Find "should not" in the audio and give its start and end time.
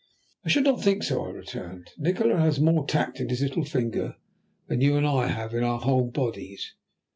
0.49-0.81